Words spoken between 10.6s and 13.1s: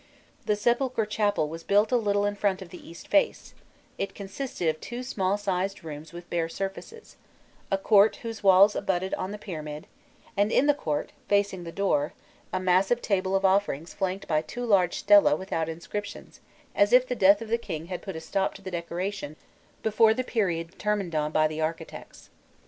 the court, facing the door, a massive